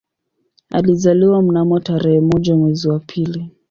Alizaliwa 0.69 1.41
mnamo 1.41 1.79
tarehe 1.79 2.19
moja 2.21 2.55
mwezi 2.55 2.87
wa 2.89 2.99
pili 2.99 3.49